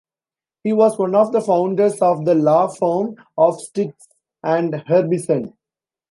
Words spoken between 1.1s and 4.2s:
of the founders of the law firm of Stites